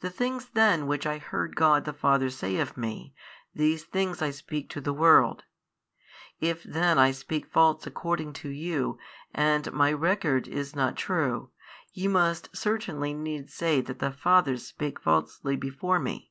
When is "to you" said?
8.44-8.98